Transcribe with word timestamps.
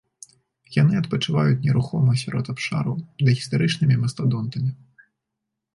Яны 0.75 0.93
адпачываюць 1.01 1.59
нерухома 1.67 2.15
сярод 2.23 2.45
абшараў 2.55 2.99
дагістарычнымі 3.29 3.95
мастадонтамі. 4.07 4.71